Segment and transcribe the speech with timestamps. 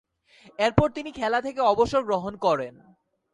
[0.59, 2.73] এরপর তিনি খেলা থেকে অবসর গ্রহণ করেন।